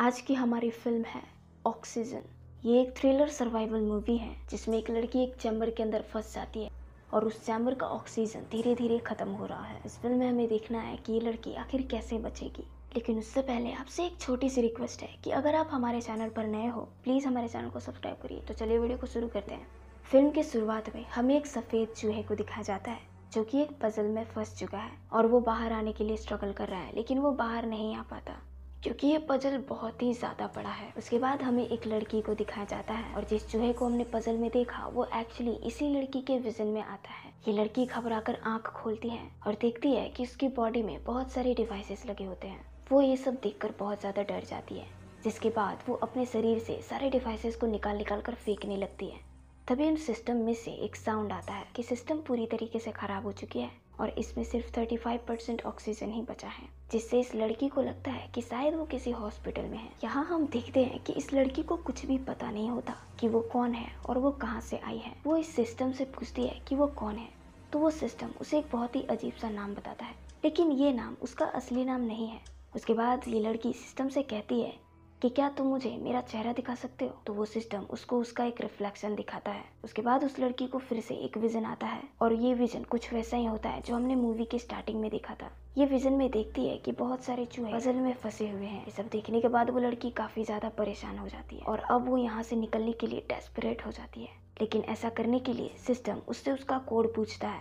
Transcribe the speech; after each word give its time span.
आज 0.00 0.20
की 0.20 0.34
हमारी 0.34 0.68
फ़िल्म 0.70 1.04
है 1.04 1.22
ऑक्सीजन 1.66 2.22
ये 2.64 2.80
एक 2.80 2.92
थ्रिलर 2.96 3.28
सर्वाइवल 3.28 3.80
मूवी 3.80 4.16
है, 4.16 4.36
जिसमें 4.50 4.76
एक 4.78 4.90
लड़की 4.90 5.22
एक 5.22 5.36
चैम्बर 5.36 5.70
के 5.70 5.82
अंदर 5.82 6.02
फंस 6.02 6.34
जाती 6.34 6.64
है 6.64 6.70
और 7.12 7.24
उस 7.24 7.44
चैम्बर 7.46 7.74
का 7.74 7.86
ऑक्सीजन 7.86 8.40
धीरे 8.50 8.74
धीरे 8.74 8.98
खत्म 8.98 9.28
हो 9.28 9.46
रहा 9.46 9.64
है। 9.64 9.80
इस 9.86 9.96
फ़िल्म 9.98 10.16
में 10.16 10.28
हमें 10.28 10.48
देखना 10.48 10.80
है 10.80 10.96
कि 10.96 11.12
ये 11.12 11.20
लड़की 11.20 11.54
आखिर 11.54 11.82
कैसे 11.82 12.18
बचेगी। 12.18 12.64
लेकिन 12.94 13.18
उससे 13.18 13.42
पहले 13.42 13.72
आपसे 13.72 14.06
एक 14.06 14.20
छोटी 14.20 14.50
सी 14.50 14.60
रिक्वेस्ट 14.60 15.02
है 15.02 15.08
कि 15.24 15.30
अगर 15.30 15.54
आप 15.54 15.68
हमारे 15.72 16.00
चैनल 16.00 16.28
पर 16.28 16.46
नए 16.46 16.66
हो 16.66 16.80
प्लीज़ 17.04 17.26
हमारे 17.26 17.48
चैनल 17.48 17.68
को 17.68 17.80
सब्सक्राइब 17.80 18.16
करिए। 18.16 18.40
तो 18.40 18.54
चलिए 18.54 18.78
वीडियो 18.78 18.98
को 18.98 19.06
शुरू 19.06 19.28
करते 19.28 19.54
हैं। 19.54 19.66
फ़िल्म 20.04 20.30
की 20.30 20.42
शुरुआत 20.42 20.94
में 20.94 21.04
हमें 21.06 21.36
एक 21.36 21.46
सफ़ेद 21.46 21.94
चूहे 21.96 22.22
को 22.22 22.34
दिखाया 22.34 22.62
जाता 22.62 22.90
है, 22.90 23.00
जो 23.32 23.44
कि 23.44 23.62
एक 23.62 23.78
पजल 23.82 24.08
में 24.08 24.24
फंस 24.24 24.58
चुका 24.58 24.78
है 24.78 24.92
और 25.12 25.26
वो 25.26 25.40
बाहर 25.40 25.72
आने 25.72 25.92
के 25.92 26.04
लिए 26.04 26.16
स्ट्रगल 26.16 26.52
कर 26.52 26.68
रहा 26.68 26.80
है, 26.80 26.94
लेकिन 26.94 27.18
वो 27.18 27.32
बाहर 27.32 27.66
नहीं 27.66 27.94
आ 27.96 28.02
पाता। 28.02 28.40
क्योंकि 28.86 29.06
ये 29.06 29.18
पजल 29.18 29.56
बहुत 29.68 30.02
ही 30.02 30.12
ज़्यादा 30.14 30.46
बड़ा 30.46 30.70
है। 30.70 30.92
उसके 30.98 31.18
बाद 31.18 31.40
हमें 31.42 31.66
एक 31.66 31.86
लड़की 31.86 32.20
को 32.22 32.34
दिखाया 32.34 32.64
जाता 32.64 32.94
है 32.94 33.14
और 33.14 33.24
जिस 33.24 33.48
चूहे 33.48 33.72
को 33.72 33.86
हमने 33.86 34.04
पजल 34.04 34.36
में 34.38 34.48
देखा, 34.50 34.86
वो 34.86 35.04
एक्चुअली 35.16 35.52
इसी 35.66 35.88
लड़की 35.90 36.20
के 36.20 36.36
विजन 36.38 36.66
में 36.66 36.80
आता 36.82 37.12
है। 37.12 37.32
ये 37.48 37.52
लड़की 37.52 37.86
घबरा 37.86 38.20
कर 38.20 38.38
आँख 38.46 38.70
खोलती 38.72 39.08
है 39.08 39.20
और 39.46 39.56
देखती 39.60 39.92
है 39.92 40.08
कि 40.08 40.22
उसकी 40.22 40.48
बॉडी 40.48 40.82
में 40.82 40.98
बहुत 41.04 41.32
सारे 41.32 41.54
डिवाइसेस 41.54 42.04
लगे 42.06 42.24
होते 42.24 42.48
हैं। 42.48 42.64
वो 42.92 43.00
ये 43.02 43.16
सब 43.16 43.40
देखकर 43.42 43.74
बहुत 43.78 44.00
ज़्यादा 44.00 44.22
डर 44.22 44.44
जाती 44.44 44.74
है, 44.74 44.86
जिसके 45.24 45.48
बाद 45.48 45.82
वो 45.88 45.94
अपने 46.02 46.26
शरीर 46.26 46.58
से 46.58 46.80
सारे 46.82 47.10
डिवाइसेस 47.10 47.56
को 47.56 47.66
निकाल 47.66 47.96
निकाल 47.96 48.20
कर 48.20 48.34
फेंकने 48.36 48.76
लगती 48.76 49.06
है। 49.06 49.20
तभी 49.68 49.88
उन 49.88 49.96
सिस्टम 49.96 50.36
में 50.36 50.54
से 50.54 50.70
एक 50.84 50.96
साउंड 50.96 51.32
आता 51.32 51.52
है 51.52 51.66
कि 51.76 51.82
सिस्टम 51.82 52.18
पूरी 52.18 52.46
तरीके 52.46 52.78
से 52.78 52.90
ख़राब 52.92 53.24
हो 53.24 53.32
चुकी 53.32 53.60
है। 53.60 53.70
और 54.00 54.10
इसमें 54.10 54.44
सिर्फ़ 54.44 54.70
35 54.70 55.18
परसेंट 55.28 55.62
ऑक्सीजन 55.62 56.10
ही 56.10 56.22
बचा 56.22 56.48
है, 56.48 56.68
जिससे 56.92 57.20
इस 57.20 57.34
लड़की 57.34 57.68
को 57.68 57.82
लगता 57.82 58.10
है 58.10 58.28
कि 58.34 58.40
शायद 58.40 58.74
वो 58.74 58.84
किसी 58.84 59.10
हॉस्पिटल 59.10 59.62
में 59.62 59.78
है। 59.78 59.88
यहाँ 60.04 60.24
हम 60.24 60.46
देखते 60.46 60.84
हैं 60.84 61.02
कि 61.04 61.12
इस 61.12 61.32
लड़की 61.34 61.62
को 61.62 61.76
कुछ 61.76 62.04
भी 62.06 62.18
पता 62.18 62.50
नहीं 62.50 62.70
होता 62.70 62.94
कि 63.20 63.28
वो 63.28 63.40
कौन 63.52 63.74
है 63.74 63.90
और 64.08 64.18
वो 64.18 64.30
कहाँ 64.30 64.60
से 64.60 64.78
आई 64.78 64.98
है। 64.98 65.14
वो 65.26 65.36
इस 65.36 65.54
सिस्टम 65.56 65.92
से 65.92 66.04
पूछती 66.04 66.46
है 66.46 66.60
कि 66.68 66.74
वो 66.74 66.86
कौन 66.86 67.16
है 67.16 67.28
तो 67.72 67.78
वो 67.78 67.90
सिस्टम 67.90 68.30
उसे 68.40 68.58
एक 68.58 68.66
बहुत 68.72 68.96
ही 68.96 69.02
अजीब 69.02 69.32
सा 69.32 69.50
नाम 69.50 69.74
बताता 69.74 70.04
है। 70.04 70.14
लेकिन 70.44 70.72
ये 70.72 70.92
नाम 70.92 71.16
उसका 71.22 71.46
असली 71.46 71.84
नाम 71.84 72.00
नहीं 72.00 72.28
है। 72.28 72.40
उसके 72.76 72.94
बाद 72.94 73.28
ये 73.28 73.40
लड़की 73.40 73.72
सिस्टम 73.72 74.08
से 74.08 74.22
कहती 74.22 74.60
है 74.60 74.85
कि 75.22 75.28
क्या 75.28 75.48
तुम 75.48 75.66
मुझे 75.66 75.90
मेरा 76.02 76.20
चेहरा 76.20 76.52
दिखा 76.52 76.74
सकते 76.74 77.04
हो? 77.04 77.14
तो 77.26 77.32
वो 77.32 77.44
सिस्टम 77.44 77.82
उसको 77.90 78.18
उसका 78.18 78.44
एक 78.44 78.60
रिफ्लेक्शन 78.60 79.14
दिखाता 79.14 79.50
है। 79.50 79.64
उसके 79.84 80.02
बाद 80.02 80.24
उस 80.24 80.38
लड़की 80.40 80.66
को 80.66 80.78
फिर 80.78 81.00
से 81.00 81.14
एक 81.16 81.38
विजन 81.38 81.64
आता 81.64 81.86
है। 81.86 82.02
और 82.22 82.32
ये 82.32 82.52
विजन 82.54 82.82
कुछ 82.82 83.12
वैसा 83.12 83.36
ही 83.36 83.44
होता 83.44 83.68
है 83.68 83.80
जो 83.82 83.94
हमने 83.94 84.14
मूवी 84.14 84.44
के 84.44 84.58
स्टार्टिंग 84.58 85.00
में 85.00 85.10
देखा 85.10 85.34
था। 85.34 85.50
ये 85.78 85.86
विजन 85.86 86.12
में 86.12 86.30
देखती 86.30 86.66
है 86.66 86.76
कि 86.76 86.92
बहुत 86.92 87.24
सारे 87.24 87.44
चूहे 87.44 87.72
पजल 87.72 87.94
में 87.94 88.12
फंसे 88.14 88.48
हुए 88.50 88.66
हैं। 88.66 88.84
ये 88.84 88.90
सब 88.92 89.08
देखने 89.12 89.40
के 89.40 89.48
बाद 89.48 89.70
वो 89.70 89.78
लड़की 89.78 90.10
काफ़ी 90.12 90.44
ज़्यादा 90.44 90.68
परेशान 90.68 91.18
हो 91.18 91.28
जाती 91.28 91.56
है। 91.56 91.62
और 91.62 91.78
अब 91.80 92.08
वो 92.08 92.16
यहाँ 92.18 92.42
से 92.42 92.56
निकलने 92.56 92.92
के 92.92 93.06
लिए 93.06 93.26
डेस्परेट 93.28 93.86
हो 93.86 93.92
जाती 93.92 94.20
है। 94.20 94.44
लेकिन 94.60 94.82
ऐसा 94.82 95.08
करने 95.08 95.38
के 95.38 95.52
लिए 95.52 95.74
सिस्टम 95.86 96.20
उससे 96.28 96.52
उसका 96.52 96.78
कोड 96.78 97.14
पूछता 97.14 97.48
है, 97.48 97.60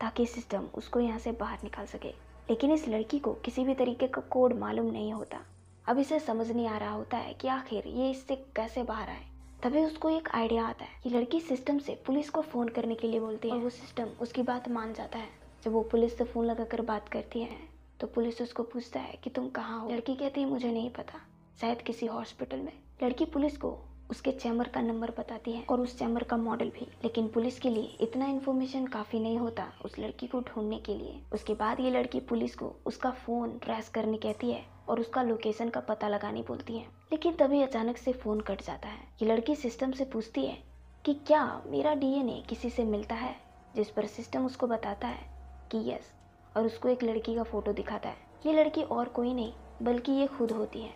ताकि 0.00 0.26
सिस्टम 0.26 0.68
उसको 0.74 1.00
यहाँ 1.00 1.18
से 1.18 1.32
बाहर 1.32 1.58
निकाल 1.64 1.86
सके। 1.86 2.08
लेकिन 2.50 2.72
इस 2.72 2.88
लड़की 2.88 3.18
को 3.18 3.32
किसी 3.34 3.64
भी 3.64 3.74
तरीके 3.74 4.06
का 4.06 4.20
कोड 4.30 4.58
मालूम 4.58 4.86
नहीं 4.86 5.12
होता। 5.12 5.38
अब 5.86 5.98
इसे 5.98 6.18
समझ 6.20 6.50
नहीं 6.50 6.66
आ 6.68 6.76
रहा 6.78 6.90
होता 6.90 7.16
है 7.16 7.32
कि 7.34 7.48
आखिर 7.48 7.86
ये 7.86 8.10
इससे 8.10 8.36
कैसे 8.56 8.82
बाहर 8.82 9.08
आए। 9.08 9.24
तभी 9.62 9.84
उसको 9.84 10.10
एक 10.10 10.28
आइडिया 10.34 10.64
आता 10.64 10.84
है 10.84 11.00
कि 11.02 11.10
लड़की 11.10 11.40
सिस्टम 11.40 11.78
से 11.78 11.94
पुलिस 12.06 12.30
को 12.30 12.40
फ़ोन 12.42 12.68
करने 12.68 12.94
के 12.94 13.08
लिए 13.08 13.20
बोलती 13.20 13.48
है। 13.48 13.54
और 13.54 13.60
वो 13.60 13.70
सिस्टम 13.70 14.08
उसकी 14.20 14.42
बात 14.42 14.68
मान 14.68 14.92
जाता 14.92 15.18
है। 15.18 15.28
जब 15.64 15.72
वो 15.72 15.82
पुलिस 15.82 16.16
से 16.18 16.24
फ़ोन 16.24 16.46
लगाकर 16.46 16.80
बात 16.82 17.08
करती 17.08 17.40
है 17.40 17.58
तो 18.00 18.06
पुलिस 18.06 18.40
उसको 18.42 18.62
पूछता 18.62 19.00
है 19.00 19.18
कि 19.24 19.30
तुम 19.30 19.48
कहाँ 19.48 19.80
हो? 19.80 19.90
लड़की 19.90 20.14
कहती 20.14 20.40
है 20.40 20.48
मुझे 20.48 20.72
नहीं 20.72 20.90
पता। 20.90 21.20
शायद 21.60 21.82
किसी 21.82 22.06
हॉस्पिटल 22.06 22.56
में। 22.56 22.72
लड़की 23.02 23.24
पुलिस 23.24 23.56
को 23.56 23.78
उसके 24.10 24.32
चैम्बर 24.32 24.68
का 24.68 24.80
नंबर 24.80 25.10
बताती 25.10 25.52
है 25.52 25.64
और 25.70 25.80
उस 25.80 25.98
चैम्बर 25.98 26.22
का 26.22 26.36
मॉडल 26.36 26.68
भी। 26.70 26.86
लेकिन 27.04 27.28
पुलिस 27.28 27.58
के 27.60 27.70
लिए 27.70 27.96
इतना 28.00 28.26
इन्फॉर्मेशन 28.26 28.86
काफ़ी 28.86 29.20
नहीं 29.20 29.38
होता 29.38 29.72
उस 29.84 29.98
लड़की 29.98 30.26
को 30.26 30.40
ढूँढने 30.40 30.78
के 30.78 30.94
लिए। 30.94 31.20
उसके 31.32 31.54
बाद 31.54 31.80
ये 31.80 31.90
लड़की 31.90 32.20
पुलिस 32.20 32.54
को 32.54 32.74
उसका 32.86 33.10
फ़ोन 33.10 33.58
ट्रेस 33.58 33.88
करने 33.88 34.16
कहती 34.16 34.50
है 34.50 34.73
और 34.88 35.00
उसका 35.00 35.22
लोकेशन 35.22 35.68
का 35.68 35.80
पता 35.80 36.08
लगाने 36.08 36.42
बोलती 36.42 36.78
है। 36.78 36.84
लेकिन 36.84 37.34
तभी 37.34 37.62
अचानक 37.62 37.96
से 37.96 38.12
फ़ोन 38.12 38.40
कट 38.40 38.62
जाता 38.62 38.88
है। 38.88 38.98
ये 39.22 39.26
लड़की 39.26 39.56
सिस्टम 39.56 39.92
से 39.92 40.04
पूछती 40.04 40.46
है 40.46 40.62
कि 41.04 41.14
क्या 41.14 41.62
मेरा 41.66 41.94
डीएनए 41.94 42.42
किसी 42.48 42.70
से 42.70 42.84
मिलता 42.84 43.14
है? 43.14 43.36
जिस 43.76 43.90
पर 43.90 44.06
सिस्टम 44.06 44.46
उसको 44.46 44.66
बताता 44.66 45.08
है 45.08 45.28
कि 45.72 45.90
यस 45.90 46.12
और 46.56 46.66
उसको 46.66 46.88
एक 46.88 47.02
लड़की 47.02 47.34
का 47.34 47.42
फ़ोटो 47.42 47.72
दिखाता 47.72 48.08
है। 48.08 48.16
ये 48.46 48.52
लड़की 48.52 48.82
और 48.82 49.08
कोई 49.08 49.34
नहीं, 49.34 49.52
बल्कि 49.82 50.12
ये 50.12 50.26
खुद 50.26 50.52
होती 50.52 50.82
है। 50.82 50.90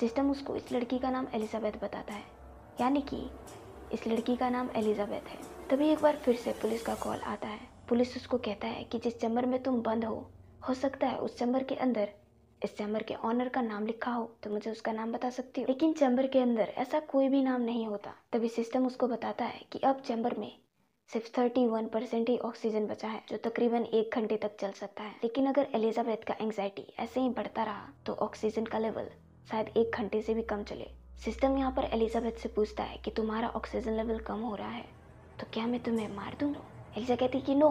सिस्टम 0.00 0.30
उसको 0.30 0.56
इस 0.56 0.72
लड़की 0.72 0.98
का 0.98 1.10
नाम 1.10 1.26
एलिजाबेथ 1.34 1.72
बताता 1.72 2.14
है। 2.14 2.22
यानी 2.80 3.00
कि 3.00 3.30
इस 3.92 4.06
लड़की 4.06 4.36
का 4.36 4.50
नाम 4.50 4.68
एलिजाबेथ 4.76 5.28
है। 5.28 5.68
तभी 5.70 5.88
एक 5.88 5.98
बार 5.98 6.16
फिर 6.16 6.36
से 6.36 6.52
पुलिस 6.52 6.82
का 6.82 6.94
कॉल 6.94 7.18
आता 7.18 7.48
है। 7.48 7.60
पुलिस 7.88 8.16
उसको 8.16 8.38
कहता 8.38 8.66
है 8.66 8.84
कि 8.84 8.98
जिस 8.98 9.20
चैम्बर 9.20 9.46
में 9.46 9.62
तुम 9.62 9.82
बंद 9.82 10.04
हो 10.04 10.30
हो 10.68 10.74
सकता 10.74 11.06
है 11.06 11.18
उस 11.18 11.38
चैम्बर 11.38 11.62
के 11.62 11.74
अंदर 11.74 12.08
इस 12.64 12.76
चैम्बर 12.76 13.02
के 13.02 13.14
ऑनर 13.24 13.48
का 13.48 13.60
नाम 13.62 13.86
लिखा 13.86 14.10
हो 14.10 14.24
तो 14.42 14.50
मुझे 14.50 14.70
उसका 14.70 14.92
नाम 14.92 15.12
बता 15.12 15.30
सकती 15.30 15.60
हो? 15.60 15.66
लेकिन 15.68 15.92
चैम्बर 15.92 16.26
के 16.26 16.38
अंदर 16.38 16.72
ऐसा 16.78 17.00
कोई 17.08 17.28
भी 17.28 17.42
नाम 17.42 17.62
नहीं 17.62 17.86
होता। 17.86 18.14
तभी 18.32 18.48
सिस्टम 18.48 18.86
उसको 18.86 19.06
बताता 19.08 19.44
है 19.44 19.64
कि 19.72 19.78
अब 19.78 20.00
चैम्बर 20.00 20.34
में 20.38 20.50
सिर्फ़ 21.10 21.30
थर्टी 21.38 21.66
वन 21.66 21.86
परसेंट 21.86 22.28
ही 22.28 22.36
ऑक्सीजन 22.40 22.86
बचा 22.86 23.08
है, 23.08 23.22
जो 23.28 23.36
तकरीबन 23.40 23.84
एक 23.84 24.14
घंटे 24.14 24.36
तक 24.36 24.56
चल 24.60 24.70
सकता 24.72 25.02
है। 25.02 25.14
लेकिन 25.22 25.46
अगर 25.46 25.66
एलिजाबेथ 25.74 26.24
का 26.26 26.34
एंग्जाइटी 26.40 26.86
ऐसे 26.98 27.20
ही 27.20 27.28
बढ़ता 27.30 27.64
रहा 27.64 27.88
तो 28.06 28.12
ऑक्सीजन 28.22 28.64
का 28.64 28.78
लेवल 28.78 29.08
शायद 29.48 29.76
एक 29.76 29.96
घंटे 29.96 30.20
से 30.22 30.34
भी 30.34 30.42
कम 30.44 30.62
चले। 30.62 30.86
सिस्टम 31.24 31.56
यहाँ 31.58 31.72
पर 31.72 31.84
एलिजाबेथ 31.92 32.38
से 32.42 32.48
पूछता 32.48 32.84
है 32.84 32.96
कि 32.96 33.10
तुम्हारा 33.10 33.48
ऑक्सीजन 33.50 33.96
लेवल 33.96 34.18
कम 34.20 34.40
हो 34.40 34.54
रहा 34.54 34.70
है 34.70 34.84
तो 35.38 35.46
क्या 35.52 35.66
मैं 35.66 35.82
तुम्हें 35.82 36.08
मार 36.16 36.36
दूँ 36.40 36.54
एलिजा 36.96 37.16
कहती 37.16 37.40
कि 37.40 37.54
नो 37.54 37.68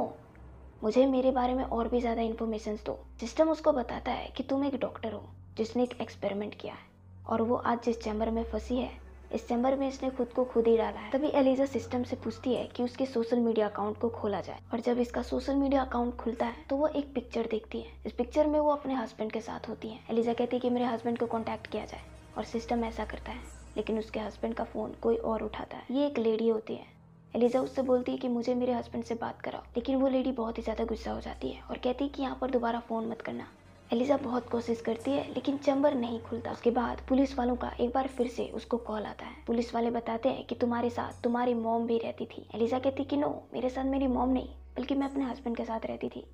मुझे 0.81 1.05
मेरे 1.05 1.31
बारे 1.31 1.53
में 1.53 1.63
और 1.63 1.87
भी 1.87 1.99
ज़्यादा 1.99 2.21
इन्फॉर्मेशन 2.21 2.77
दो। 2.85 2.97
सिस्टम 3.19 3.49
उसको 3.49 3.71
बताता 3.71 4.11
है 4.11 4.31
कि 4.37 4.43
तुम 4.43 4.63
एक 4.65 4.75
डॉक्टर 4.79 5.13
हो, 5.13 5.23
जिसने 5.57 5.83
एक 5.83 5.93
एक्सपेरिमेंट 6.01 6.55
किया 6.55 6.73
है, 6.73 6.79
और 7.25 7.41
वो 7.41 7.55
आज 7.55 7.83
जिस 7.85 8.01
चैम्बर 8.03 8.29
में 8.29 8.43
फंसी 8.43 8.77
है, 8.77 8.89
इस 9.31 9.47
चैम्बर 9.47 9.75
में 9.75 9.87
इसने 9.87 10.09
खुद 10.09 10.27
को 10.27 10.43
खुद 10.45 10.67
ही 10.67 10.75
डाला 10.77 10.99
है। 10.99 11.11
तभी 11.11 11.27
एलिजा 11.35 11.65
सिस्टम 11.65 12.03
से 12.03 12.15
पूछती 12.15 12.53
है 12.53 12.65
कि 12.67 12.83
उसके 12.83 13.05
सोशल 13.05 13.39
मीडिया 13.39 13.67
अकाउंट 13.67 13.97
को 13.97 14.09
खोला 14.11 14.39
जाए, 14.41 14.59
और 14.73 14.79
जब 14.79 14.99
इसका 14.99 15.21
सोशल 15.23 15.55
मीडिया 15.55 15.81
अकाउंट 15.81 16.15
खुलता 16.15 16.45
है 16.45 16.65
तो 16.69 16.77
वो 16.77 16.87
एक 16.89 17.13
पिक्चर 17.15 17.47
देखती 17.51 17.81
है। 17.81 17.91
इस 18.05 18.13
पिक्चर 18.13 18.47
में 18.47 18.59
वो 18.59 18.71
अपने 18.71 18.93
हस्बैंड 18.93 19.31
के 19.31 19.41
साथ 19.41 19.69
होती 19.69 19.89
है। 19.89 19.99
एलिजा 20.11 20.33
कहती 20.33 20.55
है 20.55 20.59
कि 20.59 20.69
मेरे 20.69 20.85
हस्बैंड 20.85 21.19
को 21.19 21.25
कॉन्टैक्ट 21.27 21.67
किया 21.67 21.85
जाए, 21.85 22.01
और 22.37 22.43
सिस्टम 22.45 22.83
ऐसा 22.85 23.05
करता 23.05 23.31
है, 23.31 23.41
लेकिन 23.77 23.99
उसके 23.99 24.19
हस्बैंड 24.19 24.55
का 24.55 24.63
फ़ोन 24.63 24.95
कोई 25.01 25.15
और 25.17 25.43
उठाता 25.43 25.77
है। 25.77 25.85
ये 25.91 26.07
एक 26.07 26.19
लेडी 26.19 26.49
होती 26.49 26.75
है 26.75 26.99
एलिजा 27.35 27.59
उससे 27.61 27.81
बोलती 27.81 28.11
है 28.11 28.17
कि 28.17 28.27
मुझे 28.27 28.53
मेरे 28.55 28.73
हस्बैंड 28.73 29.03
से 29.03 29.15
बात 29.15 29.41
कराओ। 29.41 29.61
लेकिन 29.75 29.95
वो 29.95 30.07
लेडी 30.07 30.31
बहुत 30.31 30.57
ही 30.57 30.63
ज़्यादा 30.63 30.83
गुस्सा 30.83 31.11
हो 31.11 31.19
जाती 31.21 31.49
है 31.49 31.61
और 31.61 31.77
कहती 31.77 32.03
है 32.03 32.09
कि 32.09 32.21
यहाँ 32.21 32.37
पर 32.41 32.49
दोबारा 32.49 32.79
फ़ोन 32.79 33.07
मत 33.07 33.21
करना। 33.21 33.47
एलिजा 33.93 34.17
बहुत 34.17 34.49
कोशिश 34.49 34.81
करती 34.81 35.11
है, 35.11 35.23
लेकिन 35.33 35.57
चैम्बर 35.57 35.93
नहीं 35.93 36.19
खुलता। 36.19 36.51
उसके 36.51 36.71
बाद 36.71 37.01
पुलिस 37.09 37.37
वालों 37.37 37.55
का 37.55 37.71
एक 37.79 37.89
बार 37.89 38.07
फिर 38.07 38.27
से 38.27 38.47
उसको 38.55 38.77
कॉल 38.77 39.03
आता 39.03 39.25
है। 39.25 39.43
पुलिस 39.47 39.73
वाले 39.75 39.91
बताते 39.91 40.29
हैं 40.29 40.45
कि 40.45 40.55
तुम्हारे 40.55 40.89
साथ 40.89 41.21
तुम्हारी 41.23 41.53
मोम 41.53 41.87
भी 41.87 41.97
रहती 41.97 42.25
थी। 42.25 42.45
एलिजा 42.55 42.79
कहती 42.79 43.03
कि 43.03 43.17
नो 43.17 43.29
मेरे 43.53 43.69
साथ 43.69 43.85
मेरी 43.85 44.07
मोम 44.07 44.29
नहीं, 44.29 44.47
बल्कि 44.77 44.95
मैं 44.95 45.09
अपने 45.09 45.23
हस्बैंड 45.23 45.57
के 45.57 45.65
साथ 45.65 45.85
रहती 45.85 46.09
थी। 46.09 46.25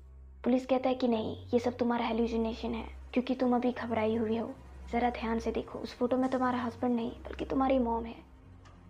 पुलिस 0.44 0.66
कहता 0.66 0.88
है 0.88 0.94
कि 0.94 1.08
नहीं, 1.08 1.36
ये 1.54 1.58
सब 1.58 1.76
तुम्हारा 1.76 2.06
हेल्यूजिनेशन 2.06 2.74
है, 2.74 2.84
क्योंकि 3.12 3.34
तुम 3.34 3.54
अभी 3.56 3.72
घबराई 3.72 4.16
हुई 4.16 4.36
हो। 4.36 4.50
ज़रा 4.92 5.10
ध्यान 5.10 5.38
से 5.38 5.50
देखो, 5.50 5.78
उस 5.78 5.94
फ़ोटो 5.94 6.16
में 6.16 6.30
तुम्हारा 6.30 6.58
हस्बैंड 6.58 6.96
नहीं, 6.96 7.10
बल्कि 7.10 7.44
तुम्हारी 7.44 7.78
मॉम 7.78 8.04
है। 8.04 8.27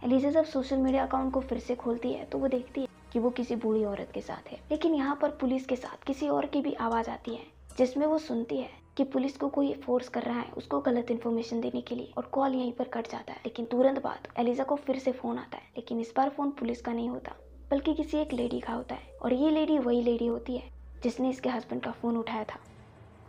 एलिजा 0.04 0.30
जब 0.30 0.44
सोशल 0.44 0.76
मीडिया 0.76 1.04
अकाउंट 1.06 1.32
को 1.32 1.40
फिर 1.40 1.58
से 1.58 1.74
खोलती 1.74 2.12
है 2.12 2.24
तो 2.24 2.38
वो 2.38 2.48
देखती 2.48 2.80
है 2.80 2.88
कि 3.12 3.18
वो 3.18 3.30
किसी 3.30 3.56
बूढ़ी 3.56 3.84
औरत 3.84 4.10
के 4.14 4.20
साथ 4.20 4.50
है। 4.50 4.58
लेकिन 4.70 4.94
यहाँ 4.94 5.16
पर 5.22 5.30
पुलिस 5.30 5.66
के 5.66 5.76
साथ 5.76 6.04
किसी 6.06 6.28
और 6.28 6.46
की 6.46 6.60
भी 6.60 6.72
आवाज़ 6.74 7.10
आती 7.10 7.34
है, 7.34 7.42
जिसमें 7.78 8.06
वो 8.06 8.18
सुनती 8.18 8.56
है 8.56 8.68
कि 8.96 9.04
पुलिस 9.04 9.36
को 9.36 9.48
कोई 9.48 9.72
फोर्स 9.76 10.08
कर 10.08 10.22
रहा 10.22 10.40
है 10.40 10.50
उसको 10.56 10.80
गलत 10.80 11.10
इन्फॉर्मेशन 11.10 11.60
देने 11.60 11.80
के 11.80 11.94
लिए 11.94 12.12
और 12.16 12.28
कॉल 12.32 12.54
यहीं 12.54 12.72
पर 12.72 12.88
कट 12.88 13.10
जाता 13.10 13.32
है। 13.32 13.40
लेकिन 13.46 13.66
तुरंत 13.66 14.02
बाद 14.04 14.28
एलिजा 14.38 14.64
को 14.64 14.76
फिर 14.76 14.98
से 14.98 15.12
फ़ोन 15.12 15.38
आता 15.38 15.56
है, 15.56 15.64
लेकिन 15.76 16.00
इस 16.00 16.12
बार 16.16 16.28
फ़ोन 16.28 16.50
पुलिस 16.50 16.80
का 16.80 16.92
नहीं 16.92 17.08
होता, 17.08 17.34
बल्कि 17.70 17.94
किसी 17.94 18.18
एक 18.18 18.32
लेडी 18.32 18.60
का 18.60 18.72
होता 18.72 18.94
है। 18.94 19.16
और 19.22 19.32
ये 19.32 19.50
लेडी 19.50 19.78
वही 19.78 20.02
लेडी 20.02 20.26
होती 20.26 20.56
है 20.56 20.70
जिसने 21.02 21.30
इसके 21.30 21.48
हस्बैंड 21.48 21.82
का 21.82 21.90
फ़ोन 21.92 22.16
उठाया 22.16 22.44
था। 22.44 22.60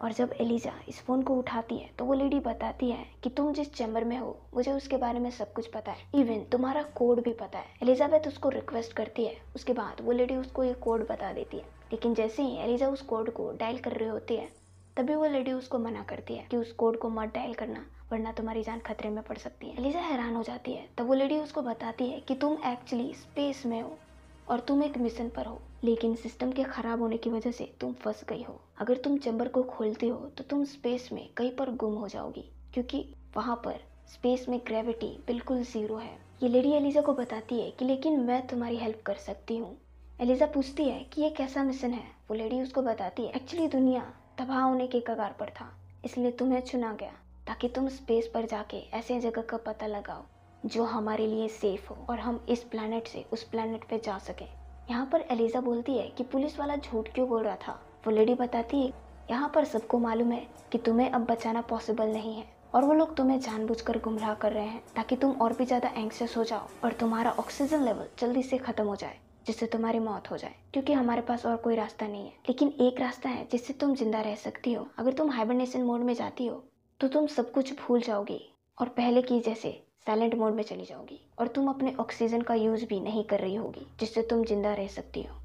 और 0.01 0.13
जब 0.13 0.33
एलिजा 0.41 0.73
इस 0.87 1.01
फ़ोन 1.01 1.21
को 1.21 1.35
उठाती 1.35 1.77
है 1.77 1.89
तो 1.99 2.05
वो 2.05 2.13
लेडी 2.13 2.39
बताती 2.39 2.89
है 2.91 3.05
कि 3.23 3.29
तुम 3.29 3.53
जिस 3.53 3.73
चैम्बर 3.73 4.03
में 4.03 4.17
हो, 4.17 4.37
मुझे 4.55 4.71
उसके 4.71 4.97
बारे 4.97 5.19
में 5.19 5.29
सब 5.31 5.53
कुछ 5.53 5.67
पता 5.67 5.91
है। 5.91 6.03
इवन 6.15 6.43
तुम्हारा 6.51 6.83
कोड 6.95 7.23
भी 7.23 7.33
पता 7.33 7.59
है। 7.59 7.65
एलिजाबेथ 7.83 8.27
उसको 8.27 8.49
रिक्वेस्ट 8.49 8.93
करती 8.93 9.25
है। 9.25 9.35
उसके 9.55 9.73
बाद 9.73 10.01
वो 10.01 10.11
लेडी 10.11 10.35
उसको 10.35 10.63
ये 10.63 10.73
कोड 10.73 11.07
बता 11.07 11.31
देती 11.33 11.57
है। 11.57 11.63
लेकिन 11.91 12.13
जैसे 12.13 12.43
ही 12.43 12.57
एलिजा 12.57 12.87
उस 12.87 13.01
कोड 13.01 13.29
को 13.29 13.51
डायल 13.51 13.77
कर 13.77 13.91
रही 13.91 14.09
होती 14.09 14.35
है, 14.35 14.49
तभी 14.97 15.15
वो 15.15 15.25
लेडी 15.25 15.51
उसको 15.51 15.79
मना 15.79 16.03
करती 16.03 16.35
है 16.35 16.47
कि 16.51 16.57
उस 16.57 16.71
कोड 16.71 16.97
को 16.97 17.09
मत 17.09 17.33
डायल 17.33 17.53
करना, 17.53 17.85
वरना 18.11 18.31
तुम्हारी 18.31 18.63
जान 18.63 18.79
खतरे 18.79 19.09
में 19.09 19.23
पड़ 19.23 19.37
सकती 19.37 19.67
है। 19.67 19.77
एलिजा 19.77 19.99
हैरान 19.99 20.35
हो 20.35 20.43
जाती 20.43 20.73
है। 20.73 20.87
तब 20.97 21.07
वो 21.07 21.13
लेडी 21.13 21.37
उसको 21.37 21.61
बताती 21.61 22.09
है 22.09 22.19
कि 22.19 22.35
तुम 22.35 22.57
एक्चुअली 22.65 23.13
स्पेस 23.13 23.65
में 23.65 23.81
हो 23.81 23.97
और 24.49 24.59
तुम 24.59 24.83
एक 24.83 24.97
मिशन 24.97 25.29
पर 25.29 25.45
हो। 25.45 25.61
लेकिन 25.83 26.15
सिस्टम 26.15 26.51
के 26.51 26.63
ख़राब 26.65 27.01
होने 27.01 27.17
की 27.17 27.29
वजह 27.29 27.51
से 27.51 27.71
तुम 27.81 27.93
फंस 27.95 28.23
गई 28.29 28.43
हो। 28.43 28.59
अगर 28.79 28.97
तुम 28.97 29.17
चैम्बर 29.17 29.47
को 29.47 29.63
खोलते 29.65 30.07
हो 30.07 30.17
तो 30.37 30.43
तुम 30.43 30.63
स्पेस 30.67 31.09
में 31.13 31.27
कहीं 31.37 31.51
पर 31.51 31.71
गुम 31.73 31.93
हो 31.93 32.07
जाओगी, 32.07 32.49
क्योंकि 32.73 33.05
वहाँ 33.35 33.55
पर 33.55 33.79
स्पेस 34.09 34.45
में 34.49 34.59
ग्रेविटी 34.67 35.07
बिल्कुल 35.27 35.61
ज़ीरो 35.63 35.97
है। 35.97 36.17
ये 36.43 36.49
लेडी 36.49 36.71
एलिजा 36.71 37.01
को 37.01 37.13
बताती 37.13 37.59
है 37.59 37.69
कि 37.71 37.85
लेकिन 37.85 38.19
मैं 38.19 38.45
तुम्हारी 38.47 38.77
हेल्प 38.77 39.01
कर 39.05 39.15
सकती 39.17 39.57
हूँ। 39.57 39.75
एलिजा 40.19 40.45
पूछती 40.45 40.83
है 40.85 40.99
कि 41.03 41.21
ये 41.21 41.29
कैसा 41.29 41.63
मिशन 41.63 41.91
है? 41.91 42.03
वो 42.29 42.35
लेडी 42.35 42.61
उसको 42.61 42.81
बताती 42.81 43.25
है 43.25 43.31
एक्चुअली 43.35 43.67
दुनिया 43.69 44.01
तबाह 44.37 44.61
होने 44.61 44.87
के 44.87 44.99
कगार 45.01 45.35
पर 45.39 45.49
था, 45.51 45.71
इसलिए 46.05 46.31
तुम्हें 46.31 46.61
चुना 46.61 46.93
गया, 46.93 47.13
ताकि 47.47 47.67
तुम 47.67 47.87
स्पेस 47.89 48.29
पर 48.33 48.45
जाके 48.45 48.77
ऐसे 48.93 49.19
जगह 49.19 49.41
का 49.41 49.57
पता 49.57 49.87
लगाओ, 49.87 50.23
जो 50.65 50.83
हमारे 50.85 51.27
लिए 51.27 51.47
सेफ़ 51.49 51.89
हो, 51.89 52.05
और 52.09 52.19
हम 52.19 52.45
इस 52.49 52.63
प्लानट 52.63 53.07
से 53.07 53.25
उस 53.33 53.43
प्लानट 53.43 53.83
पे 53.89 54.01
जा 54.05 54.17
सकें। 54.19 54.47
यहाँ 54.89 55.05
पर 55.05 55.21
एलिजा 55.31 55.59
बोलती 55.61 55.97
है 55.97 56.07
कि 56.09 56.23
पुलिस 56.25 56.57
वाला 56.59 56.75
झूठ 56.75 57.09
क्यों 57.15 57.27
बोल 57.29 57.43
रहा 57.43 57.55
था? 57.57 57.71
वो 58.05 58.11
लेडी 58.11 58.33
बताती 58.35 58.81
है, 58.81 58.91
यहाँ 59.29 59.51
पर 59.55 59.65
सबको 59.65 59.97
मालूम 59.99 60.31
है 60.31 60.45
कि 60.71 60.77
तुम्हें 60.77 61.09
अब 61.09 61.25
बचाना 61.25 61.61
पॉसिबल 61.61 62.07
नहीं 62.07 62.33
है 62.35 62.45
और 62.75 62.85
वो 62.85 62.93
लोग 62.93 63.15
तुम्हें 63.17 63.39
जानबूझकर 63.39 63.99
गुमराह 63.99 64.33
कर 64.35 64.51
रहे 64.51 64.65
हैं 64.65 64.81
ताकि 64.95 65.15
तुम 65.15 65.31
और 65.33 65.53
भी 65.53 65.65
ज़्यादा 65.65 65.89
एंक्सियस 65.97 66.35
हो 66.37 66.43
जाओ 66.43 66.67
और 66.83 66.93
तुम्हारा 66.93 67.31
ऑक्सीजन 67.33 67.83
लेवल 67.83 68.07
जल्दी 68.19 68.43
से 68.43 68.57
ख़त्म 68.59 68.85
हो 68.85 68.95
जाए, 68.95 69.17
जिससे 69.47 69.65
तुम्हारी 69.67 69.99
मौत 69.99 70.31
हो 70.31 70.37
जाए, 70.37 70.55
क्योंकि 70.73 70.93
हमारे 70.93 71.21
पास 71.21 71.45
और 71.45 71.55
कोई 71.57 71.75
रास्ता 71.75 72.07
नहीं 72.07 72.25
है। 72.25 72.33
लेकिन 72.49 72.73
एक 72.81 73.01
रास्ता 73.01 73.29
है 73.29 73.47
जिससे 73.51 73.73
तुम 73.75 73.95
ज़िंदा 73.95 74.21
रह 74.21 74.35
सकती 74.37 74.73
हो। 74.73 74.87
अगर 74.99 75.13
तुम 75.13 75.29
हाइबरनेशन 75.31 75.83
मोड 75.83 76.01
में 76.01 76.13
जाती 76.13 76.47
हो 76.47 76.63
तो 76.99 77.07
तुम 77.07 77.27
सब 77.27 77.51
कुछ 77.51 77.73
भूल 77.77 78.01
जाओगी 78.01 78.41
और 78.77 78.89
पहले 78.89 79.21
की 79.21 79.39
जैसे 79.41 79.69
साइलेंट 80.05 80.35
मोड 80.35 80.53
में 80.53 80.63
चली 80.63 80.85
जाओगी 80.85 81.19
और 81.39 81.47
तुम 81.47 81.67
अपने 81.69 81.93
ऑक्सीजन 81.99 82.41
का 82.41 82.53
यूज़ 82.53 82.85
भी 82.85 82.99
नहीं 82.99 83.23
कर 83.23 83.39
रही 83.39 83.55
होगी, 83.55 83.85
जिससे 83.99 84.21
तुम 84.21 84.43
ज़िंदा 84.43 84.73
रह 84.73 84.87
सकती 84.87 85.23
हो। 85.23 85.35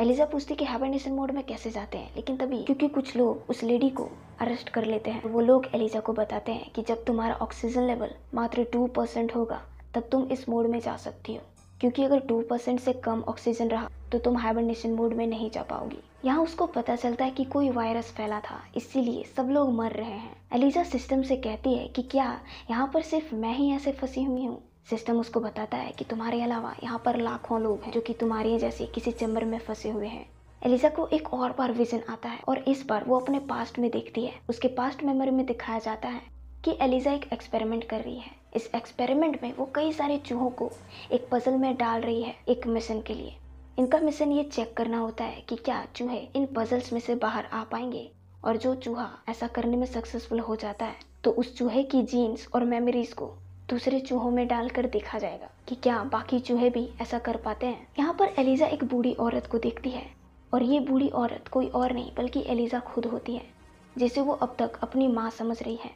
एलिजा 0.00 0.24
पूछती 0.24 0.54
कि 0.54 0.64
हाइबरनेशन 0.64 1.12
मोड 1.12 1.30
में 1.30 1.42
कैसे 1.46 1.70
जाते 1.70 1.98
हैं, 1.98 2.14
लेकिन 2.16 2.36
तभी, 2.36 2.62
क्योंकि 2.64 2.88
कुछ 2.88 3.16
लोग 3.16 3.50
उस 3.50 3.62
लेडी 3.62 3.90
को 3.90 4.08
अरेस्ट 4.40 4.68
कर 4.68 4.84
लेते 4.84 5.10
हैं, 5.10 5.24
वो 5.24 5.40
लोग 5.40 5.66
एलिजा 5.74 6.00
को 6.00 6.12
बताते 6.12 6.52
हैं 6.52 6.70
कि 6.72 6.82
जब 6.82 7.04
तुम्हारा 7.04 7.34
ऑक्सीजन 7.34 7.82
लेवल 7.82 8.14
मात्र 8.34 8.64
टू 8.64 8.86
परसेंट 8.86 9.34
होगा, 9.36 9.62
तब 9.94 10.08
तुम 10.12 10.24
इस 10.32 10.48
मोड 10.48 10.66
में 10.66 10.80
जा 10.80 10.96
सकती 10.96 11.34
हो। 11.34 11.42
क्योंकि 11.80 12.04
अगर 12.04 12.20
टू 12.20 12.40
परसेंट 12.40 12.80
से 12.80 12.92
कम 12.94 13.22
ऑक्सीजन 13.28 13.68
रहा 13.68 13.88
तो 14.12 14.18
तुम 14.18 14.36
हाइबरनेशन 14.36 14.92
मोड 14.92 15.12
में 15.12 15.26
नहीं 15.26 15.50
जा 15.50 15.62
पाओगी। 15.62 15.98
यहाँ 16.24 16.42
उसको 16.42 16.66
पता 16.66 16.96
चलता 16.96 17.24
है 17.24 17.30
कि 17.30 17.44
कोई 17.44 17.70
वायरस 17.70 18.10
फैला 18.12 18.40
था, 18.40 18.60
इसीलिए 18.76 19.22
सब 19.36 19.50
लोग 19.50 19.72
मर 19.74 19.92
रहे 19.92 20.10
हैं। 20.10 20.34
एलिजा 20.54 20.82
सिस्टम 20.84 21.22
से 21.22 21.36
कहती 21.36 21.74
है 21.74 21.86
कि 21.88 22.02
क्या 22.02 22.40
यहाँ 22.70 22.90
पर 22.94 23.02
सिर्फ़ 23.02 23.34
मैं 23.34 23.54
ही 23.54 23.70
ऐसे 23.72 23.92
फंसी 23.92 24.24
हुई 24.24 24.44
हूँ? 24.44 24.60
सिस्टम 24.90 25.20
उसको 25.20 25.40
बताता 25.40 25.76
है 25.76 25.92
कि 25.92 26.04
तुम्हारे 26.04 26.42
अलावा 26.42 26.74
यहाँ 26.82 27.00
पर 27.04 27.16
लाखों 27.16 27.60
लोग 27.60 27.82
हैं, 27.82 27.92
जो 27.92 28.00
कि 28.00 28.12
तुम्हारे 28.12 28.58
जैसे 28.58 28.86
किसी 28.86 29.12
चैम्बर 29.12 29.44
में 29.44 29.58
फंसे 29.58 29.90
हुए 29.90 30.06
हैं। 30.06 30.26
एलिजा 30.62 30.88
को 30.88 31.06
एक 31.06 31.32
और 31.34 31.54
बार 31.58 31.72
विजन 31.72 32.00
आता 32.08 32.28
है, 32.28 32.40
और 32.48 32.58
इस 32.58 32.84
बार 32.86 33.04
वो 33.04 33.18
अपने 33.20 33.38
पास्ट 33.48 33.78
में 33.78 33.90
देखती 33.90 34.24
है। 34.24 34.32
उसके 34.48 34.68
पास्ट 34.68 35.04
मेमोरी 35.04 35.30
में 35.30 35.44
दिखाया 35.46 35.78
जाता 35.78 36.08
है। 36.08 36.22
कि 36.64 36.76
एलिजा 36.80 37.12
एक 37.12 37.28
एक्सपेरिमेंट 37.32 37.84
कर 37.84 38.00
रही 38.00 38.18
है। 38.18 38.30
इस 38.56 38.70
एक्सपेरिमेंट 38.74 39.42
में 39.42 39.52
वो 39.56 39.68
कई 39.74 39.92
सारे 39.92 40.16
चूहों 40.18 40.50
को 40.50 40.70
एक 41.12 41.28
पजल 41.32 41.56
में 41.56 41.76
डाल 41.76 42.00
रही 42.00 42.22
है 42.22 42.34
एक 42.48 42.66
मिशन 42.66 43.00
के 43.00 43.14
लिए। 43.14 43.36
इनका 43.78 43.98
मिशन 43.98 44.32
ये 44.32 44.42
चेक 44.44 44.74
करना 44.76 44.98
होता 44.98 45.24
है 45.24 45.40
कि 45.40 45.56
क्या 45.56 45.84
चूहे 45.96 46.18
इन 46.36 46.46
पजल्स 46.46 46.92
में 46.92 47.00
से 47.00 47.14
बाहर 47.16 47.44
आ 47.44 47.62
पाएँगे 47.64 48.10
और 48.44 48.56
जो 48.56 48.74
चूहा 48.74 49.08
ऐसा 49.28 49.46
करने 49.46 49.76
में 49.76 49.86
सक्सेसफुल 49.86 50.40
हो 50.40 50.56
जाता 50.56 50.86
है 50.86 50.96
तो 51.24 51.30
उस 51.30 51.56
चूहे 51.56 51.82
की 51.82 52.02
जीन्स 52.02 52.48
और 52.54 52.64
मेमोरीज 52.64 53.12
को 53.12 53.26
दूसरे 53.68 54.00
चूहों 54.00 54.30
में 54.30 54.46
डालकर 54.48 54.86
देखा 54.86 55.18
जाएगा 55.18 55.48
कि 55.68 55.74
क्या 55.74 56.02
बाकी 56.04 56.38
चूहे 56.40 56.70
भी 56.70 56.88
ऐसा 57.00 57.18
कर 57.18 57.36
पाते 57.36 57.66
हैं। 57.66 57.86
यहाँ 57.98 58.14
पर 58.14 58.34
एलिजा 58.38 58.66
एक 58.66 58.84
बूढ़ी 58.84 59.12
औरत 59.14 59.46
को 59.46 59.58
देखती 59.58 59.90
है 59.90 60.06
और 60.54 60.62
ये 60.62 60.80
बूढ़ी 60.80 61.08
औरत 61.08 61.48
कोई 61.48 61.66
और 61.66 61.92
नहीं, 61.92 62.10
बल्कि 62.16 62.44
एलिजा 62.46 62.80
खुद 62.80 63.06
होती 63.06 63.34
है, 63.34 63.42
जिसे 63.98 64.20
वो 64.20 64.32
अब 64.32 64.56
तक 64.58 64.78
अपनी 64.82 65.08
माँ 65.08 65.30
समझ 65.30 65.62
रही 65.62 65.76
है। 65.76 65.90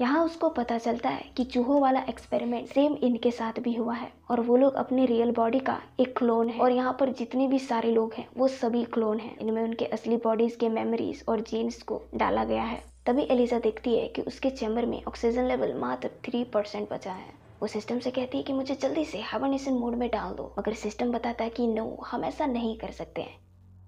यहाँ 0.00 0.24
उसको 0.24 0.48
पता 0.48 0.78
चलता 0.78 1.08
है 1.08 1.30
कि 1.36 1.44
चूहों 1.44 1.80
वाला 1.80 2.00
एक्सपेरिमेंट 2.00 2.68
सेम 2.68 2.94
इनके 2.94 3.30
साथ 3.30 3.52
भी 3.60 3.74
हुआ 3.74 3.94
है। 3.94 4.12
और 4.30 4.40
वो 4.40 4.56
लोग 4.56 4.74
अपनी 4.74 5.06
रियल 5.06 5.30
बॉडी 5.30 5.58
का 5.58 5.80
एक 6.00 6.18
क्लोन 6.18 6.48
है। 6.48 6.60
और 6.60 6.72
यहाँ 6.72 6.96
पर 7.00 7.12
जितने 7.12 7.48
भी 7.48 7.58
सारे 7.58 7.90
लोग 7.90 8.14
हैं, 8.14 8.28
वो 8.36 8.48
सभी 8.48 8.84
क्लोन 8.84 9.18
हैं। 9.18 9.38
इनमें 9.38 9.62
उनके 9.62 9.84
असली 9.84 10.16
बॉडीज 10.16 10.56
के 10.56 10.68
मेमोरीज 10.68 11.24
और 11.28 11.40
जीन्स 11.40 11.82
को 11.82 12.02
डाला 12.14 12.44
गया 12.44 12.62
है। 12.62 12.84
तभी 13.06 13.22
एलिजा 13.22 13.58
देखती 13.58 13.96
है 13.96 14.08
कि 14.08 14.22
उसके 14.22 14.50
चैम्बर 14.50 14.86
में 14.86 15.04
ऑक्सीजन 15.04 15.44
लेवल 15.44 15.74
मात्र 15.74 16.08
थ्री 16.08 16.44
परसेंट 16.44 16.90
बचा 16.90 17.12
है। 17.12 17.32
वो 17.60 17.66
सिस्टम 17.66 17.98
से 17.98 18.10
कहती 18.10 18.38
है 18.38 18.44
कि 18.44 18.52
मुझे 18.52 18.74
जल्दी 18.74 19.04
से 19.04 19.20
हाइबरनेशन 19.20 19.72
मोड 19.72 19.94
में 19.94 20.10
डाल 20.10 20.34
दो। 20.34 20.54
मगर 20.58 20.72
सिस्टम 20.72 21.12
बताता 21.12 21.44
है 21.44 21.50
कि 21.50 21.66
नो 21.66 21.98
हम 22.10 22.24
ऐसा 22.24 22.46
नहीं 22.46 22.78
कर 22.78 22.90
सकते 22.90 23.22
हैं। 23.22 23.36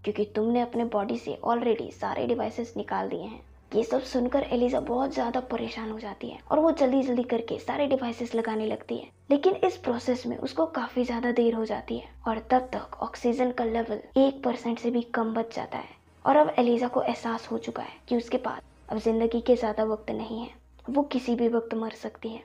क्योंकि 0.05 0.25
तुमने 0.25 0.61
अपने 0.61 0.85
बॉडी 0.85 1.19
से 1.19 1.39
ऑलरेडी 1.45 1.91
सारे 1.91 2.27
डिवाइसेस 2.27 2.75
निकाल 2.77 3.09
दिए 3.09 3.23
हैं। 3.23 3.56
ये 3.73 3.83
सब 3.83 4.03
सुनकर 4.03 4.43
एलिजा 4.53 4.81
बहुत 4.81 5.13
ज़्यादा 5.15 5.41
परेशान 5.51 5.91
हो 5.91 5.99
जाती 5.99 6.29
है 6.31 6.39
और 6.51 6.59
वो 6.59 6.71
जल्दी 6.73 7.03
जल्दी 7.03 7.23
करके 7.25 7.59
सारे 7.59 7.87
डिवाइसेस 7.87 8.35
लगाने 8.35 8.67
लगती 8.67 8.97
है। 8.97 9.11
लेकिन 9.31 9.55
इस 9.67 9.77
प्रोसेस 9.77 10.27
में 10.27 10.37
उसको 10.39 10.67
काफ़ी 10.73 11.05
ज़्यादा 11.05 11.33
देर 11.33 11.55
हो 11.55 11.65
जाती 11.65 11.99
है 11.99 12.09
और 12.29 12.39
तब 12.51 12.69
तक 12.73 12.97
ऑक्सीजन 13.03 13.51
का 13.51 13.65
लेवल 13.65 14.01
एक 14.17 14.43
परसेंट 14.45 14.79
से 14.79 14.91
भी 14.91 15.03
कम 15.15 15.35
बच 15.35 15.55
जाता 15.57 15.79
है। 15.79 15.95
और 16.25 16.37
अब 16.37 16.55
एलिजा 16.59 16.89
को 16.89 17.03
एहसास 17.03 17.49
हो 17.51 17.59
चुका 17.59 17.83
है 17.83 17.99
कि 18.09 18.17
उसके 18.17 18.37
पास 18.39 18.63
अब 18.89 18.99
ज़िंदगी 18.99 19.41
के 19.41 19.57
ज़्यादा 19.57 19.85
वक्त 19.85 20.11
नहीं 20.13 20.41
है। 20.41 20.49
वो 20.91 21.03
किसी 21.03 21.35
भी 21.35 21.49
वक्त 21.49 21.75
मर 21.75 21.91
सकती 21.93 22.29
है। 22.29 22.43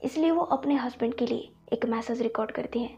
इसलिए 0.00 0.30
वो 0.30 0.42
अपने 0.52 0.74
हस्बैंड 0.76 1.14
के 1.14 1.26
लिए 1.26 1.50
एक 1.72 1.86
मैसेज 1.86 2.22
रिकॉर्ड 2.22 2.50
करती 2.50 2.82
है। 2.82 2.96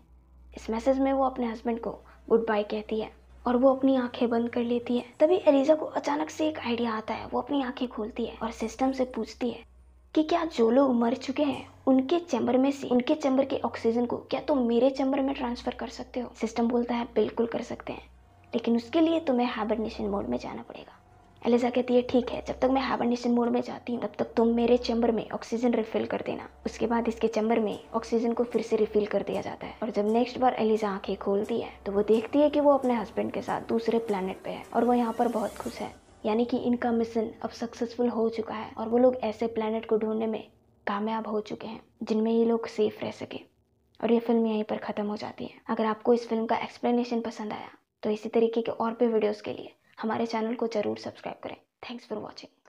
इस 0.56 0.70
मैसेज 0.70 0.98
में 0.98 1.12
वो 1.12 1.24
अपने 1.24 1.46
हस्बैंड 1.46 1.80
को 1.80 1.90
गुड 2.28 2.46
बाय 2.48 2.62
कहती 2.62 3.00
है। 3.00 3.10
और 3.46 3.56
वो 3.56 3.74
अपनी 3.74 3.96
आँखें 3.96 4.30
बंद 4.30 4.48
कर 4.48 4.62
लेती 4.62 4.98
है। 4.98 5.04
तभी 5.20 5.36
एलिजा 5.36 5.74
को 5.74 5.86
अचानक 5.86 6.30
से 6.30 6.48
एक 6.48 6.58
आइडिया 6.58 6.92
आता 6.92 7.14
है। 7.14 7.26
वो 7.26 7.40
अपनी 7.40 7.62
आँखें 7.62 7.88
खोलती 7.88 8.26
है 8.26 8.36
और 8.42 8.50
सिस्टम 8.50 8.92
से 8.92 9.04
पूछती 9.04 9.50
है 9.50 9.64
कि 10.14 10.22
क्या 10.22 10.44
जो 10.44 10.70
लोग 10.70 10.94
मर 10.94 11.14
चुके 11.14 11.42
हैं, 11.42 11.68
उनके 11.86 12.18
चैम्बर 12.18 12.58
में 12.58 12.70
से, 12.70 12.88
उनके 12.88 13.14
चैम्बर 13.14 13.44
के 13.44 13.56
ऑक्सीजन 13.56 14.06
को 14.06 14.16
क्या 14.16 14.40
तुम 14.40 14.58
तो 14.58 14.64
मेरे 14.64 14.90
चैम्बर 14.90 15.20
में 15.20 15.34
ट्रांसफ़र 15.34 15.74
कर 15.74 15.88
सकते 15.88 16.20
हो? 16.20 16.30
सिस्टम 16.40 16.68
बोलता 16.68 16.94
है, 16.94 17.04
बिल्कुल 17.04 17.46
कर 17.46 17.62
सकते 17.62 17.92
हैं। 17.92 18.10
लेकिन 18.54 18.76
उसके 18.76 19.00
लिए 19.00 19.20
तुम्हें 19.20 19.46
हाइबरनेशन 19.46 20.04
मोड 20.04 20.28
में 20.28 20.38
जाना 20.38 20.62
पड़ेगा। 20.62 21.01
एलिजा 21.42 21.68
कहती 21.70 21.94
है, 21.94 22.02
ठीक 22.02 22.30
है, 22.30 22.42
जब 22.48 22.58
तक 22.60 22.70
मैं 22.70 22.82
हाइबरनेशन 22.82 23.30
मोड 23.30 23.48
में 23.48 23.60
जाती 23.62 23.92
हूँ, 23.92 24.00
तब 24.02 24.12
तक 24.18 24.32
तुम 24.36 24.48
मेरे 24.48 24.76
चैम्बर 24.78 25.10
में 25.12 25.28
ऑक्सीजन 25.30 25.72
रिफिल 25.74 26.04
कर 26.06 26.22
देना। 26.26 26.48
उसके 26.66 26.86
बाद 26.86 27.08
इसके 27.08 27.28
चैम्बर 27.28 27.60
में 27.60 27.78
ऑक्सीजन 27.94 28.32
को 28.32 28.44
फिर 28.44 28.62
से 28.62 28.76
रिफिल 28.76 29.06
कर 29.06 29.22
दिया 29.22 29.40
जाता 29.42 29.66
है। 29.66 29.74
और 29.82 29.90
जब 29.90 30.12
नेक्स्ट 30.12 30.38
बार 30.38 30.54
एलिजा 30.54 30.90
आँखें 30.90 31.16
खोलती 31.16 31.60
है 31.60 31.70
तो 31.86 31.92
वो 31.92 32.02
देखती 32.04 32.38
है 32.38 32.50
कि 32.50 32.60
वो 32.60 32.74
अपने 32.74 32.94
हस्बैंड 32.94 33.32
के 33.32 33.42
साथ 33.42 33.68
दूसरे 33.68 33.98
प्लानट 34.00 34.42
पे 34.44 34.50
है, 34.50 34.62
और 34.74 34.84
वो 34.84 34.94
यहाँ 34.94 35.12
पर 35.12 35.28
बहुत 35.30 35.56
खुश 35.56 35.78
है। 35.78 35.92
यानी 36.26 36.44
कि 36.44 36.56
इनका 36.58 36.92
मिशन 36.92 37.30
अब 37.42 37.50
सक्सेसफुल 37.52 38.08
हो 38.08 38.28
चुका 38.30 38.54
है, 38.54 38.70
और 38.78 38.88
वो 38.88 38.98
लोग 38.98 39.16
ऐसे 39.24 39.46
प्लानट 39.48 39.86
को 39.86 39.98
ढूँढने 39.98 40.26
में 40.26 40.42
कामयाब 40.86 41.28
हो 41.28 41.40
चुके 41.42 41.66
हैं, 41.66 41.80
जिनमें 42.02 42.32
ये 42.32 42.44
लोग 42.44 42.66
सेफ़ 42.68 43.04
रह 43.04 43.10
सके। 43.12 43.40
और 44.00 44.12
ये 44.12 44.18
फ़िल्म 44.20 44.46
यहीं 44.46 44.64
पर 44.64 44.76
ख़त्म 44.78 45.06
हो 45.06 45.16
जाती 45.16 45.44
है। 45.44 45.60
अगर 45.68 45.84
आपको 45.86 46.14
इस 46.14 46.28
फ़िल्म 46.28 46.46
का 46.46 46.56
एक्सप्लेनेशन 46.58 47.20
पसंद 47.20 47.52
आया 47.52 47.68
तो 48.02 48.10
इसी 48.10 48.28
तरीके 48.28 48.62
के 48.62 48.70
और 48.72 48.92
भी 48.92 49.06
वीडियोज़ 49.06 49.42
के 49.42 49.52
लिए 49.52 49.72
हमारे 50.02 50.26
चैनल 50.26 50.54
को 50.54 50.66
ज़रूर 50.68 50.98
सब्सक्राइब 50.98 51.40
करें। 51.42 51.56
Thanks 51.82 52.06
for 52.08 52.18
watching 52.18 52.61